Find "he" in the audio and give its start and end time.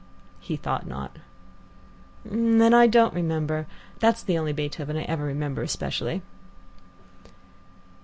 0.39-0.55